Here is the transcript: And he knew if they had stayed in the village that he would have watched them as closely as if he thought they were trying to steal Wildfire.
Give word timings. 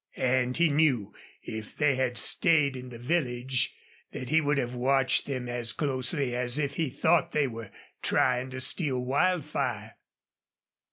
And 0.17 0.57
he 0.57 0.67
knew 0.69 1.13
if 1.43 1.77
they 1.77 1.93
had 1.95 2.17
stayed 2.17 2.75
in 2.75 2.89
the 2.89 2.97
village 2.97 3.75
that 4.11 4.29
he 4.29 4.41
would 4.41 4.57
have 4.57 4.73
watched 4.73 5.27
them 5.27 5.47
as 5.47 5.73
closely 5.73 6.35
as 6.35 6.57
if 6.57 6.73
he 6.73 6.89
thought 6.89 7.33
they 7.33 7.45
were 7.47 7.69
trying 8.01 8.49
to 8.49 8.61
steal 8.61 8.99
Wildfire. 9.05 9.97